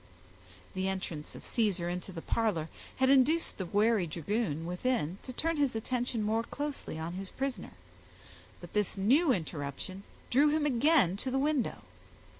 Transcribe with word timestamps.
The 0.73 0.87
entrance 0.87 1.35
of 1.35 1.43
Caesar 1.43 1.87
into 1.87 2.11
the 2.11 2.23
parlor 2.23 2.69
had 2.95 3.11
induced 3.11 3.59
the 3.59 3.67
wary 3.67 4.07
dragoon 4.07 4.65
within 4.65 5.19
to 5.21 5.31
turn 5.31 5.57
his 5.57 5.75
attention 5.75 6.23
more 6.23 6.41
closely 6.41 6.97
on 6.97 7.13
his 7.13 7.29
prisoner; 7.29 7.73
but 8.59 8.73
this 8.73 8.97
new 8.97 9.31
interruption 9.31 10.01
drew 10.31 10.49
him 10.49 10.65
again 10.65 11.17
to 11.17 11.29
the 11.29 11.37
window. 11.37 11.83